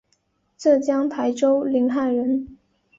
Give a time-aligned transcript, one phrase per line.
[0.57, 2.57] 浙江台州临海人。